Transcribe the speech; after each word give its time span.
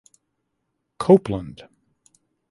Copeland. 0.97 1.69